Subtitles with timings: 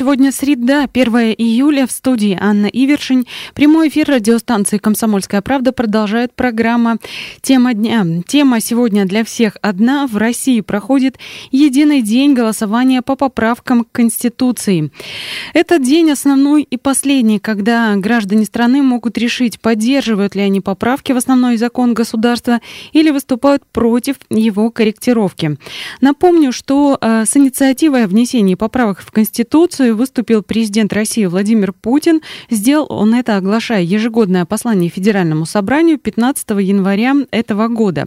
[0.00, 1.86] Сегодня среда, 1 июля.
[1.86, 3.26] В студии Анна Ивершин.
[3.52, 6.96] Прямой эфир радиостанции «Комсомольская правда» продолжает программа
[7.42, 8.06] «Тема дня».
[8.26, 10.06] Тема сегодня для всех одна.
[10.06, 11.18] В России проходит
[11.50, 14.90] единый день голосования по поправкам к Конституции.
[15.52, 21.18] Этот день основной и последний, когда граждане страны могут решить, поддерживают ли они поправки в
[21.18, 22.60] основной закон государства
[22.94, 25.58] или выступают против его корректировки.
[26.00, 32.20] Напомню, что э, с инициативой о внесении поправок в Конституцию выступил президент России Владимир Путин.
[32.50, 38.06] Сделал он это, оглашая ежегодное послание Федеральному собранию 15 января этого года.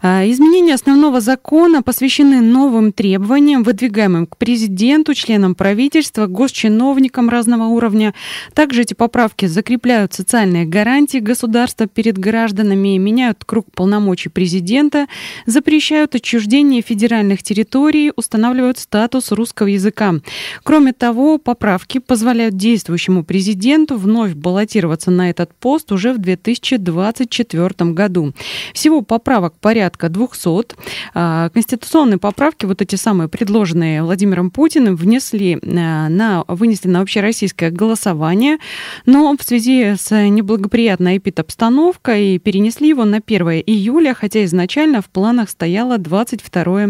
[0.00, 8.14] А, изменения основного закона посвящены новым требованиям, выдвигаемым к президенту, членам правительства, госчиновникам разного уровня.
[8.54, 15.06] Также эти поправки закрепляют социальные гарантии государства перед гражданами, меняют круг полномочий президента,
[15.46, 20.14] запрещают отчуждение федеральных территорий, устанавливают статус русского языка.
[20.62, 28.32] Кроме того, поправки позволяют действующему президенту вновь баллотироваться на этот пост уже в 2024 году.
[28.72, 30.76] Всего поправок порядка порядка 200.
[31.14, 37.70] А, конституционные поправки, вот эти самые предложенные Владимиром Путиным, внесли э, на, вынесли на общероссийское
[37.70, 38.58] голосование,
[39.06, 45.50] но в связи с неблагоприятной эпидобстановкой перенесли его на 1 июля, хотя изначально в планах
[45.50, 46.88] стояло 22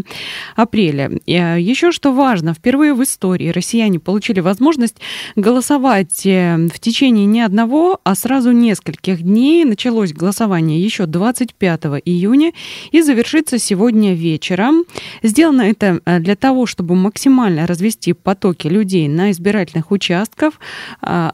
[0.56, 1.10] апреля.
[1.28, 4.96] А, еще что важно, впервые в истории россияне получили возможность
[5.36, 9.64] голосовать э, в течение не одного, а сразу нескольких дней.
[9.64, 12.52] Началось голосование еще 25 июня
[12.90, 14.84] и завершится сегодня вечером.
[15.22, 20.54] Сделано это э, для того, чтобы максимально развести потоки людей на избирательных участках.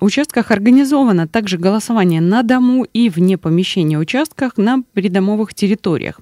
[0.01, 6.21] Участках организовано также голосование на дому и вне помещения участках на придомовых территориях.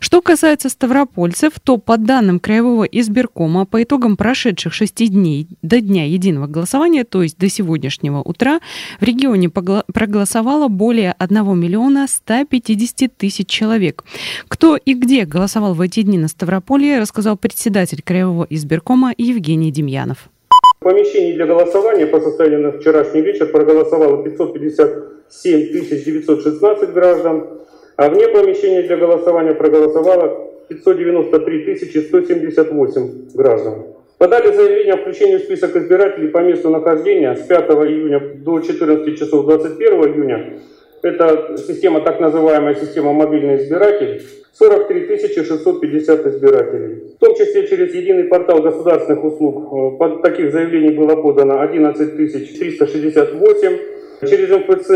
[0.00, 6.04] Что касается ставропольцев, то по данным Краевого избиркома, по итогам прошедших шести дней до дня
[6.06, 8.60] единого голосования, то есть до сегодняшнего утра,
[9.00, 14.04] в регионе проголосовало более 1 миллиона 150 тысяч человек.
[14.48, 20.28] Кто и где голосовал в эти дни на Ставрополье, рассказал председатель Краевого избиркома Евгений Демьянов.
[20.78, 27.46] В помещении для голосования по состоянию на вчерашний вечер проголосовало 557 916 граждан,
[27.96, 34.01] а вне помещения для голосования проголосовало 593 178 граждан.
[34.22, 39.18] Подали заявление о включении в список избирателей по месту нахождения с 5 июня до 14
[39.18, 40.60] часов 21 июня.
[41.02, 44.22] Это система, так называемая система мобильный избиратель.
[44.52, 47.14] 43 650 избирателей.
[47.16, 52.16] В том числе через единый портал государственных услуг э, под таких заявлений было подано 11
[52.16, 53.78] 368,
[54.20, 54.90] через МФЦ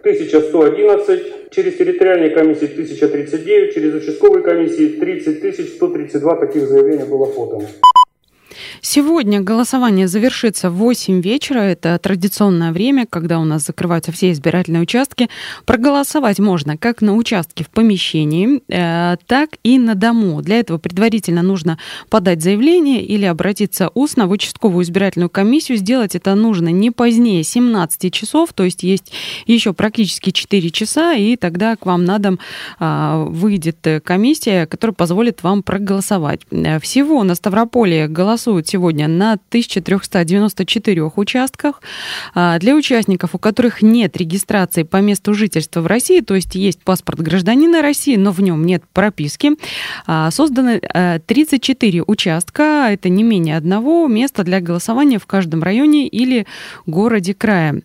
[0.00, 7.66] 1111, через территориальные комиссии 1039, через участковые комиссии 30 132 таких заявления было подано.
[8.84, 11.60] Сегодня голосование завершится в 8 вечера.
[11.60, 15.28] Это традиционное время, когда у нас закрываются все избирательные участки.
[15.66, 20.42] Проголосовать можно как на участке в помещении, э, так и на дому.
[20.42, 21.78] Для этого предварительно нужно
[22.10, 25.78] подать заявление или обратиться устно в участковую избирательную комиссию.
[25.78, 29.12] Сделать это нужно не позднее 17 часов, то есть есть
[29.46, 32.40] еще практически 4 часа, и тогда к вам на дом
[32.80, 36.40] э, выйдет комиссия, которая позволит вам проголосовать.
[36.50, 41.82] Э, всего на Ставрополе голосуют сегодня на 1394 участках.
[42.34, 46.82] А, для участников, у которых нет регистрации по месту жительства в России, то есть есть
[46.82, 49.52] паспорт гражданина России, но в нем нет прописки,
[50.06, 50.80] а, созданы
[51.26, 56.46] 34 э, участка, это не менее одного места для голосования в каждом районе или
[56.86, 57.82] городе края.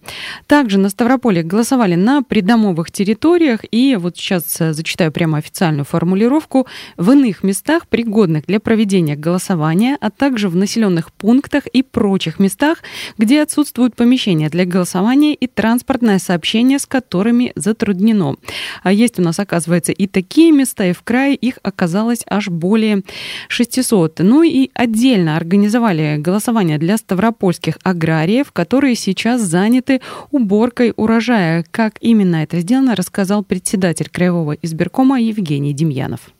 [0.47, 6.65] Также на Ставрополе голосовали на придомовых территориях, и вот сейчас э, зачитаю прямо официальную формулировку,
[6.95, 12.83] в иных местах, пригодных для проведения голосования, а также в населенных пунктах и прочих местах,
[13.17, 18.35] где отсутствуют помещения для голосования и транспортное сообщение, с которыми затруднено.
[18.83, 23.01] А есть у нас, оказывается, и такие места, и в крае их оказалось аж более
[23.49, 24.19] 600.
[24.19, 30.01] Ну и отдельно организовали голосование для ставропольских аграриев, которые сейчас заняты
[30.31, 31.65] уборкой урожая.
[31.71, 36.36] Как именно это сделано, рассказал председатель Краевого избиркома Евгений Демьянов.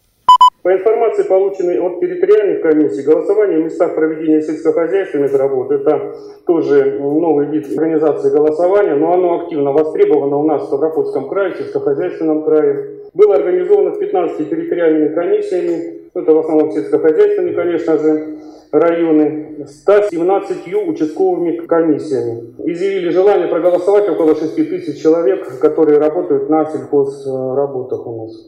[0.68, 6.14] По информации, полученной от территориальных комиссий, голосование в местах проведения сельскохозяйственных работ– это
[6.46, 11.58] тоже новый вид организации голосования, но оно активно востребовано у нас в Ставропольском крае, в
[11.58, 12.86] сельскохозяйственном крае.
[13.14, 18.28] Было организовано с 15 территориальными комиссиями, это в основном сельскохозяйственные, конечно же,
[18.74, 22.56] районы, 117 участковыми комиссиями.
[22.66, 28.48] Изъявили желание проголосовать около 6 тысяч человек, которые работают на сельхозработах у нас.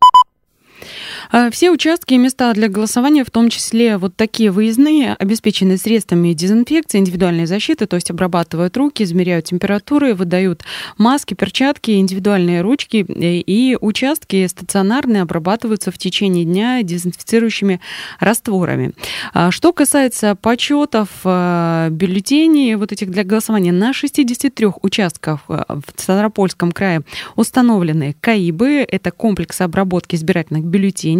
[1.32, 6.34] А все участки и места для голосования, в том числе вот такие выездные, обеспечены средствами
[6.34, 10.64] дезинфекции, индивидуальной защиты, то есть обрабатывают руки, измеряют температуры, выдают
[10.98, 17.80] маски, перчатки, индивидуальные ручки, и участки стационарные обрабатываются в течение дня дезинфицирующими
[18.20, 18.94] растворами.
[19.32, 26.72] А что касается почетов а, бюллетеней вот этих для голосования, на 63 участках в Ставропольском
[26.72, 27.02] крае
[27.36, 31.19] установлены КАИБы, это комплекс обработки избирательных бюллетеней.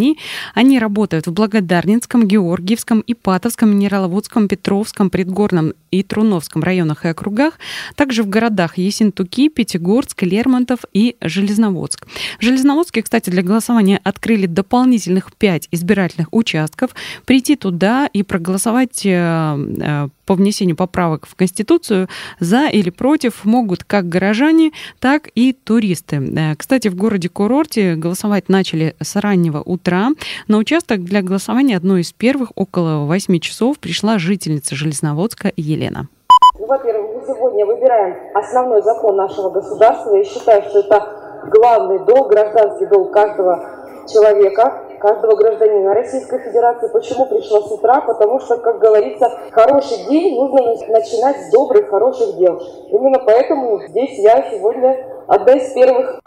[0.54, 7.54] Они работают в Благодарнинском, Георгиевском, Ипатовском, Минераловодском, Петровском, Предгорном и Труновском районах и округах,
[7.94, 12.06] также в городах Есентуки, Пятигорск, Лермонтов и Железноводск.
[12.38, 16.90] В Железноводске, кстати, для голосования открыли дополнительных пять избирательных участков.
[17.24, 22.08] Прийти туда и проголосовать э, э, по внесению поправок в Конституцию
[22.38, 24.70] за или против могут как горожане,
[25.00, 26.16] так и туристы.
[26.16, 29.89] Э, кстати, в городе-курорте голосовать начали с раннего утра.
[30.46, 36.06] На участок для голосования одной из первых около 8 часов пришла жительница Железноводска Елена.
[36.58, 40.14] Ну, во-первых, мы сегодня выбираем основной закон нашего государства.
[40.14, 46.88] Я считаю, что это главный долг, гражданский долг каждого человека, каждого гражданина Российской Федерации.
[46.92, 48.00] Почему пришла с утра?
[48.02, 52.62] Потому что, как говорится, хороший день нужно начинать с добрых, хороших дел.
[52.92, 56.20] Именно поэтому здесь я сегодня одна из первых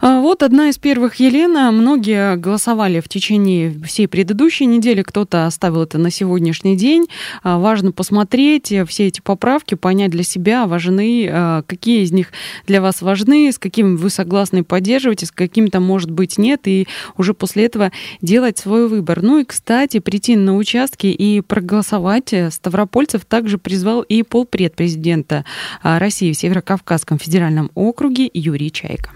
[0.00, 1.70] вот одна из первых Елена.
[1.70, 5.02] Многие голосовали в течение всей предыдущей недели.
[5.02, 7.06] Кто-то оставил это на сегодняшний день.
[7.42, 12.32] А, важно посмотреть все эти поправки, понять для себя, важны, а, какие из них
[12.66, 17.34] для вас важны, с какими вы согласны поддерживать, с каким-то, может быть, нет, и уже
[17.34, 19.22] после этого делать свой выбор.
[19.22, 25.44] Ну и, кстати, прийти на участки и проголосовать Ставропольцев также призвал и полпред президента
[25.82, 29.10] России в Северо-Кавказском федеральном округе Юрий Чайка.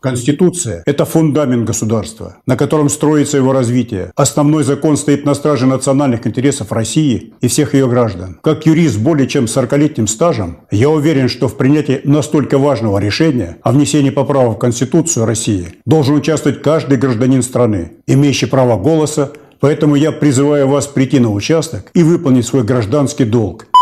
[0.00, 4.12] Конституция– это фундамент государства, на котором строится его развитие.
[4.14, 8.38] Основной закон стоит на страже национальных интересов России и всех ее граждан.
[8.40, 13.72] Как юрист более чем 40-летним стажем, я уверен, что в принятии настолько важного решения о
[13.72, 20.12] внесении поправок в Конституцию России должен участвовать каждый гражданин страны, имеющий право голоса, Поэтому я
[20.12, 23.66] призываю вас прийти на участок и выполнить свой гражданский долг–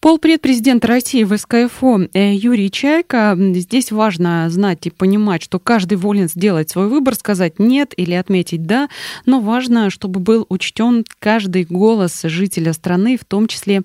[0.00, 3.36] Полпред президента России в СКФО э, Юрий Чайка.
[3.38, 8.62] Здесь важно знать и понимать, что каждый волен сделать свой выбор, сказать нет или отметить
[8.62, 8.88] да,
[9.26, 13.82] но важно, чтобы был учтен каждый голос жителя страны, в том числе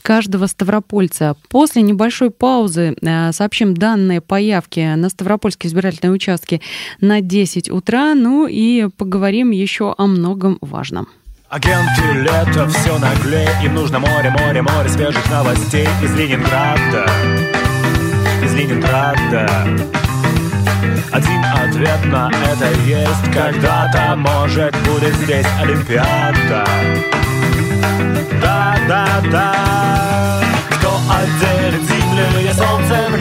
[0.00, 1.36] каждого ставропольца.
[1.50, 6.62] После небольшой паузы э, сообщим данные по явке на Ставропольские избирательные участки
[7.02, 11.08] на 10 утра, ну и поговорим еще о многом важном.
[11.50, 17.06] Агенты лето все наглее Им нужно море, море, море свежих новостей Из Ленинграда.
[18.44, 19.48] Из Ленинграда.
[21.10, 23.32] Один ответ на это есть.
[23.32, 26.66] Когда-то, может, будет здесь Олимпиада.
[28.42, 30.40] Да, да, да.
[30.70, 33.16] Кто отделит землю и солнце в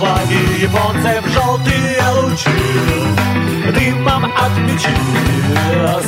[0.00, 2.48] флаге японцев желтые лучи.
[3.74, 4.94] Дымом от мечи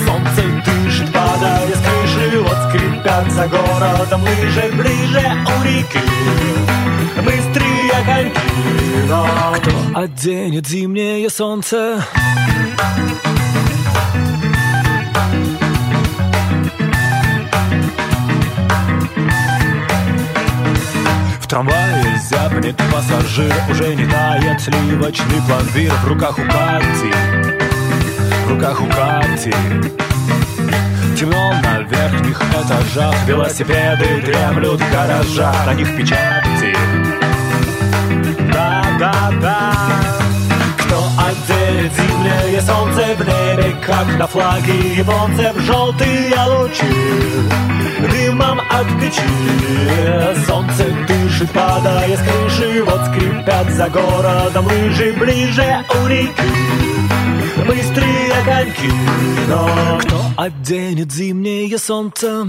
[0.04, 2.40] Солнце дышит, падая с крыши.
[2.40, 6.00] Вот скрипят за городом лыжи Ближе у реки.
[7.22, 8.40] Быстрые коньки
[9.08, 12.02] Но кто оденет зимнее солнце?
[21.52, 25.92] Трамвае зябнет пассажир Уже не тает сливочный пломбир.
[26.02, 27.12] В руках у Кати
[28.46, 29.52] В руках у Кати.
[31.14, 35.66] Темно на верхних этажах Велосипеды дремлют в гаражах.
[35.66, 36.74] На них печати.
[38.50, 39.72] Да, да, да
[41.62, 46.84] Отделит зимнее солнце в небе Как на флаге японцев желтые лучи.
[48.10, 50.44] Дымом от печи.
[50.46, 56.32] Солнце дышит, падая с крыши Вот скрипят за городом лыжи Ближе у реки.
[57.66, 58.92] Быстрые коньки
[59.48, 62.46] Но кто оденет зимнее солнце?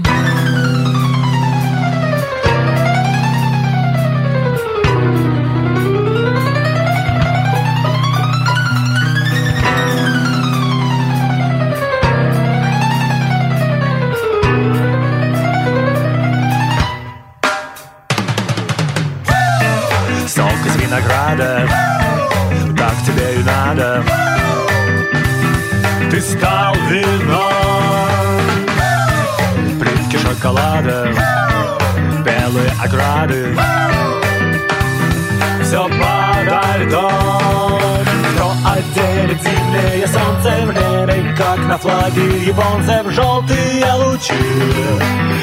[41.54, 44.34] Как на флаге японцев желтые лучи.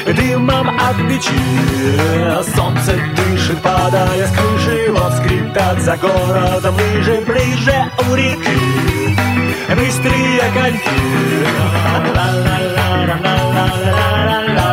[0.06, 1.32] Дымом от печи
[2.54, 9.16] солнце дышит, падая с крыши, вот скрипят за городом лыжи, ближе у реки.
[9.74, 11.02] Быстрые коньки.
[14.52, 14.71] оденет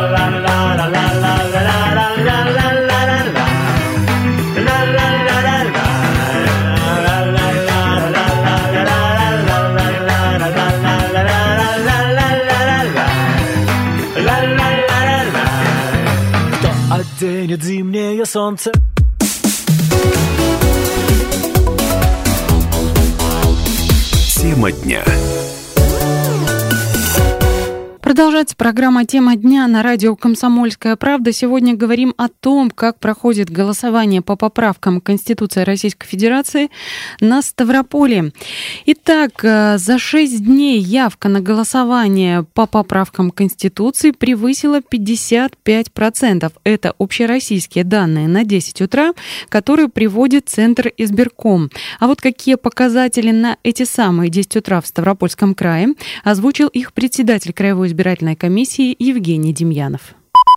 [18.20, 18.72] зимнее солнце.
[24.34, 25.04] Тема дня.
[28.10, 31.30] Продолжается программа «Тема дня» на радио «Комсомольская правда».
[31.32, 36.70] Сегодня говорим о том, как проходит голосование по поправкам Конституции Российской Федерации
[37.20, 38.32] на Ставрополе.
[38.86, 46.50] Итак, э, за шесть дней явка на голосование по поправкам Конституции превысила 55%.
[46.64, 49.12] Это общероссийские данные на 10 утра,
[49.48, 51.70] которые приводит Центр избирком.
[52.00, 57.52] А вот какие показатели на эти самые 10 утра в Ставропольском крае озвучил их председатель
[57.52, 60.14] Краевой избирательной избирательной комиссии Евгений Демьянов.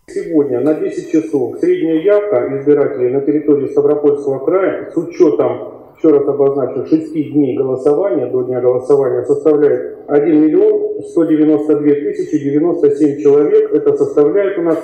[0.08, 6.26] Сегодня на 10 часов средняя явка избирателей на территории Ставропольского края с учетом, еще раз
[6.26, 13.74] обозначу, 6 дней голосования до дня голосования составляет 1 миллион 192 тысячи 97 человек.
[13.74, 14.80] Это составляет у нас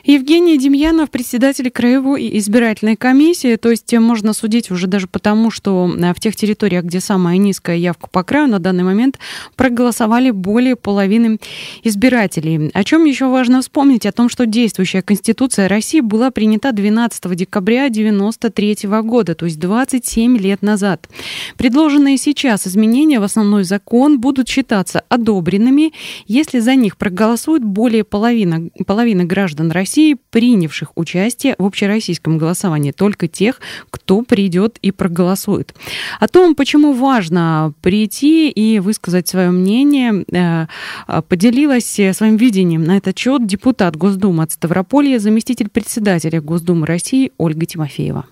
[0.07, 3.57] Евгений Демьянов, председатель Краевой избирательной комиссии.
[3.57, 7.35] То есть э, можно судить уже даже потому, что э, в тех территориях, где самая
[7.35, 9.19] низкая явка по краю, на данный момент
[9.57, 11.39] проголосовали более половины
[11.83, 12.71] избирателей.
[12.73, 14.05] О чем еще важно вспомнить?
[14.05, 20.37] О том, что действующая Конституция России была принята 12 декабря 1993 года, то есть 27
[20.37, 21.09] лет назад.
[21.57, 25.91] Предложенные сейчас изменения в основной закон будут считаться одобренными,
[26.27, 32.91] если за них проголосуют более половины, половины граждан России России, принявших участие в общероссийском голосовании,
[32.91, 35.73] только тех, кто придет и проголосует.
[36.19, 43.17] О том, почему важно прийти и высказать свое мнение, э, поделилась своим видением на этот
[43.17, 48.25] счет депутат Госдумы от Ставрополья, заместитель председателя Госдумы России Ольга Тимофеева.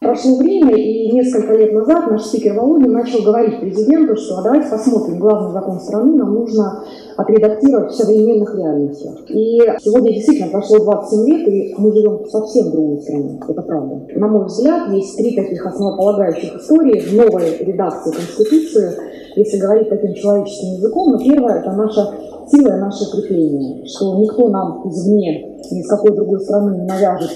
[0.00, 4.70] Прошло время, и несколько лет назад наш спикер Володин начал говорить президенту, что а давайте
[4.70, 6.84] посмотрим, главный закон страны нам нужно
[7.18, 9.16] отредактировать в современных реальностях.
[9.28, 14.00] И сегодня действительно прошло 27 лет, и мы живем в совсем другой стране, это правда.
[14.14, 18.92] На мой взгляд, есть три таких основополагающих истории в новой редакции Конституции,
[19.36, 21.12] если говорить таким человеческим языком.
[21.12, 22.14] Но первое– это наша
[22.50, 27.30] сила и наше крепление, что никто нам извне, ни из какой другой страны не навяжет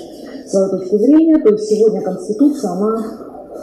[0.55, 1.39] свою точку зрения.
[1.39, 2.97] То есть сегодня Конституция, она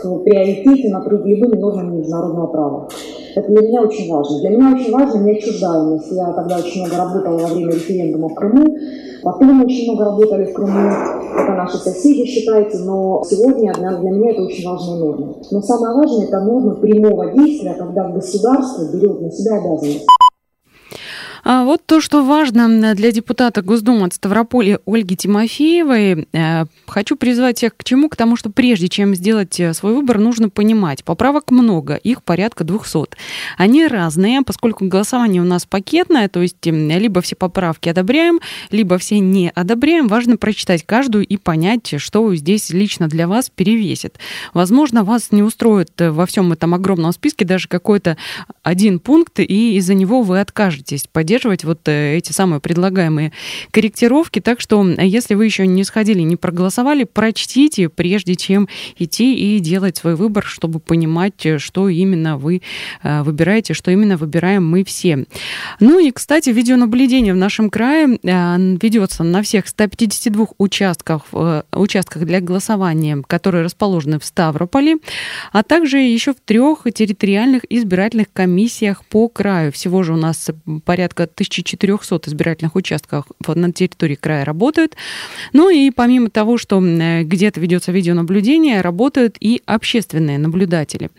[0.04, 2.88] в приоритете над любыми нормами международного права.
[3.36, 4.40] Это для меня очень важно.
[4.40, 6.12] Для меня очень важно неотчуждаемость.
[6.12, 8.78] Я тогда очень много работала во время референдума в Крыму.
[9.24, 10.90] Потом очень много работали в Крыму.
[11.38, 12.80] Это наши соседи, считайте.
[12.80, 15.36] Но сегодня для, для меня это очень важная норма.
[15.50, 20.08] Но самое важное– это норма прямого действия, когда государство берет на себя обязанность.
[21.44, 27.58] А вот то, что важно для депутата Госдумы от Ставрополья Ольги Тимофеевой, э, хочу призвать
[27.58, 28.10] всех к чему?
[28.10, 32.64] К тому, что прежде чем сделать э, свой выбор, нужно понимать, поправок много, их порядка
[32.64, 33.18] 200.
[33.58, 39.20] Они разные, поскольку голосование у нас пакетное, то есть либо все поправки одобряем, либо все
[39.20, 40.08] не одобряем.
[40.08, 44.20] Важно прочитать каждую и понять, что здесь лично для вас перевесит.
[44.54, 48.18] Возможно, вас не устроит э, во всем этом огромном списке даже какой-то
[48.62, 51.08] один пункт, и из-за него вы откажетесь.
[51.32, 53.32] Поддерживать вот э, эти самые предлагаемые
[53.72, 54.42] корректировки.
[54.42, 59.96] Так что, если вы еще не сходили, не проголосовали, прочтите, прежде чем идти и делать
[59.98, 62.62] свой выбор, чтобы понимать, что именно вы
[63.04, 65.26] выбираете, что именно выбираем мы все.
[65.80, 71.22] Ну и, кстати, видеонаблюдение в нашем крае ведется на всех 152 участках,
[71.72, 74.98] участках для голосования, которые расположены в Ставрополе,
[75.54, 79.72] а также еще в трех территориальных избирательных комиссиях по краю.
[79.72, 80.50] Всего же у нас
[80.84, 84.96] порядка 1400 избирательных участков на территории края работают.
[85.54, 91.10] Ну и помимо того, что где-то ведется видеонаблюдение, работают и общественные наблюдатели.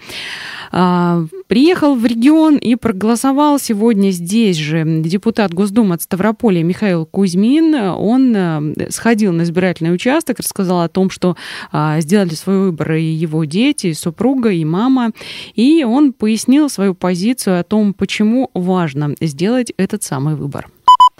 [0.71, 7.75] А, приехал в регион и проголосовал сегодня здесь же депутат Госдумы от Ставрополя Михаил Кузьмин.
[7.75, 11.37] Он э, сходил на избирательный участок, рассказал о том, что
[11.71, 15.13] а, сделали свой выбор и его дети, и супруга, и мама.
[15.55, 20.69] И он пояснил свою позицию о том, почему важно сделать этот самый выбор.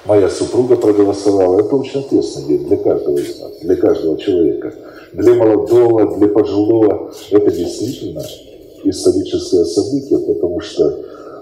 [0.07, 1.61] Моя супруга проголосовала.
[1.61, 4.75] Это очень ответственный день для каждого из нас, для каждого человека.
[5.13, 7.13] Для молодого, для пожилого.
[7.31, 8.23] Это действительно
[8.85, 10.91] историческое событие, потому что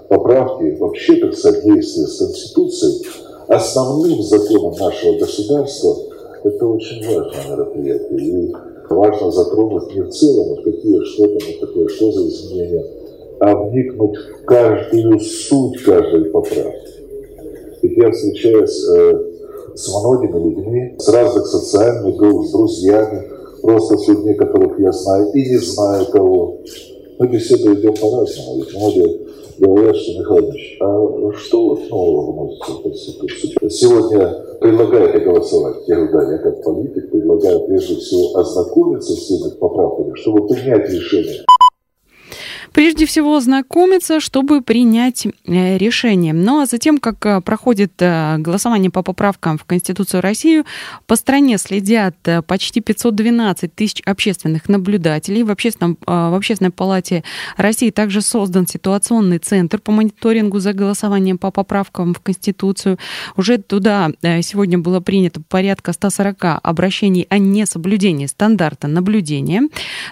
[0.09, 3.07] поправки, вообще, так сказать, действия с Конституцией,
[3.47, 5.95] основным законом нашего государства,
[6.43, 8.19] это очень важное мероприятие.
[8.19, 8.53] И
[8.89, 12.85] важно затронуть не в целом, а какие, что там такое, что за изменения,
[13.39, 17.00] а вникнуть в каждую суть каждой поправки.
[17.81, 19.31] И я встречаюсь э,
[19.75, 23.23] с многими людьми, с разных социальных групп, с друзьями,
[23.61, 26.59] просто с людьми, которых я знаю и не знаю кого.
[27.19, 28.57] Мы беседу идем по-разному.
[28.57, 29.19] Ведь многие
[29.59, 33.69] говорят, что Михайлович, а что вот нового вносится в Конституцию?
[33.69, 35.77] Сегодня предлагаете голосовать.
[35.87, 40.89] Я говорю, да, я как политик предлагаю прежде всего ознакомиться с теми поправками, чтобы принять
[40.89, 41.45] решение.
[42.73, 46.31] Прежде всего знакомиться, чтобы принять э, решение.
[46.31, 50.63] Ну а затем, как э, проходит э, голосование по поправкам в Конституцию России,
[51.05, 52.15] по стране следят
[52.47, 55.43] почти 512 тысяч общественных наблюдателей.
[55.43, 57.23] В, общественном, в Общественной палате
[57.57, 62.97] России также создан ситуационный центр по мониторингу за голосованием по поправкам в Конституцию.
[63.35, 64.11] Уже туда
[64.41, 69.63] сегодня было принято порядка 140 обращений о несоблюдении стандарта наблюдения.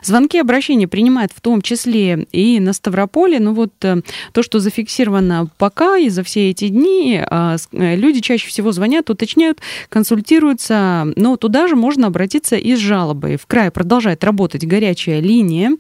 [0.04, 4.02] Звонки обращения принимают в том числе и на Ставрополе, ну вот э,
[4.34, 9.10] то, что зафиксировано пока и за все эти дни, а, э, люди чаще всего звонят,
[9.10, 9.60] уточняют,
[9.90, 13.38] консультируются, но туда же можно обратиться и с жалобой.
[13.38, 15.72] В крае продолжает работать горячая линия,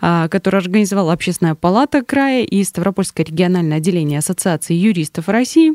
[0.00, 5.74] а, которую организовала Общественная палата края и Ставропольское региональное отделение Ассоциации юристов России.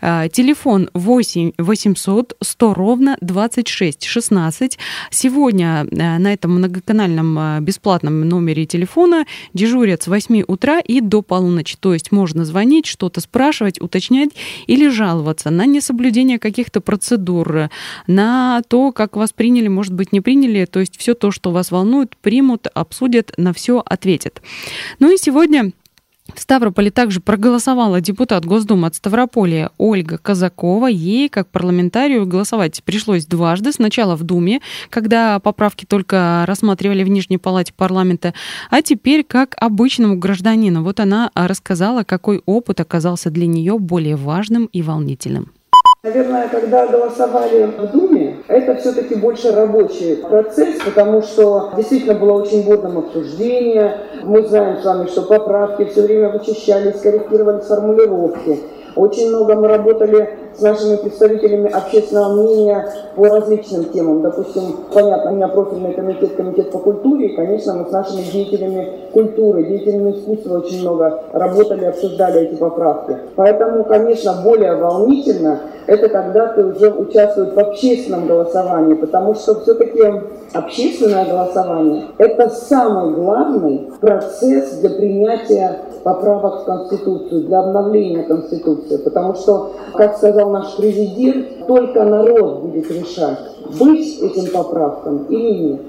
[0.00, 4.78] А, телефон 8 800 100 ровно 26 16.
[5.10, 11.22] Сегодня э, на этом многоканальном бесплатном номере телефона дежурит дежурят с 8 утра и до
[11.22, 11.76] полуночи.
[11.78, 14.30] То есть можно звонить, что-то спрашивать, уточнять
[14.66, 17.70] или жаловаться на несоблюдение каких-то процедур,
[18.06, 20.66] на то, как вас приняли, может быть, не приняли.
[20.66, 24.42] То есть все то, что вас волнует, примут, обсудят, на все ответят.
[24.98, 25.72] Ну и сегодня
[26.34, 30.86] в Ставрополе также проголосовала депутат Госдумы от Ставрополя Ольга Казакова.
[30.86, 33.72] Ей, как парламентарию, голосовать пришлось дважды.
[33.72, 34.60] Сначала в Думе,
[34.90, 38.34] когда поправки только рассматривали в Нижней Палате парламента,
[38.70, 40.82] а теперь как обычному гражданину.
[40.82, 45.52] Вот она рассказала, какой опыт оказался для нее более важным и волнительным.
[46.04, 48.07] Наверное, когда голосовали в Думе,
[48.48, 53.98] это все-таки больше рабочий процесс, потому что действительно было очень модным обсуждение.
[54.22, 58.60] Мы знаем с вами, что поправки все время вычищались, корректировались формулировки.
[58.96, 64.22] Очень много мы работали с нашими представителями общественного мнения по различным темам.
[64.22, 69.08] Допустим, понятно, у меня профильный комитет, комитет по культуре, и, конечно, мы с нашими деятелями
[69.12, 73.16] культуры, деятелями искусства очень много работали, обсуждали эти поправки.
[73.36, 80.02] Поэтому, конечно, более волнительно это когда ты уже участвуешь в общественном голосовании, потому что все-таки
[80.52, 88.98] общественное голосование– это самый главный процесс для принятия поправок в Конституцию, для обновления Конституции.
[88.98, 93.38] Потому что, как сказал наш президент, только народ будет решать,
[93.78, 95.80] быть этим поправкам или нет.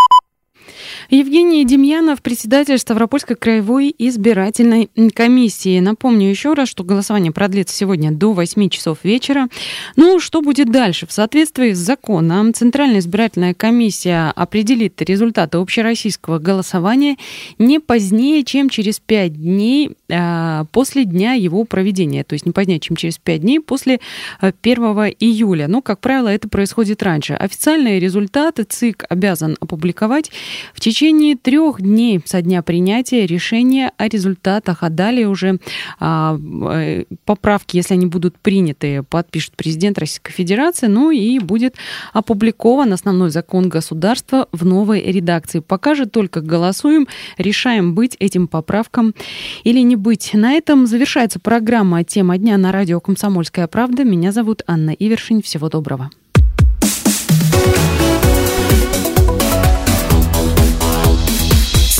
[1.11, 5.81] Евгений Демьянов, председатель Ставропольской краевой избирательной комиссии.
[5.81, 9.49] Напомню еще раз, что голосование продлится сегодня до 8 часов вечера.
[9.97, 11.09] Ну, что будет дальше?
[11.09, 17.17] В соответствии с законом Центральная избирательная комиссия определит результаты общероссийского голосования
[17.59, 22.23] не позднее, чем через 5 дней а, после дня его проведения.
[22.23, 23.99] То есть не позднее, чем через 5 дней после
[24.41, 25.67] 1 а, июля.
[25.67, 27.35] Но, как правило, это происходит раньше.
[27.35, 30.31] Официальные результаты ЦИК обязан опубликовать
[30.73, 35.59] в течение течение трех дней со дня принятия решения о результатах, а далее уже
[35.99, 41.77] а, э, поправки, если они будут приняты, подпишет президент Российской Федерации, ну и будет
[42.13, 45.61] опубликован основной закон государства в новой редакции.
[45.61, 47.09] Пока же только голосуем,
[47.39, 49.15] решаем быть этим поправкам
[49.65, 50.35] или не быть.
[50.35, 54.05] На этом завершается программа «Тема дня» на радио «Комсомольская правда».
[54.05, 55.41] Меня зовут Анна Ивершин.
[55.41, 56.11] Всего доброго.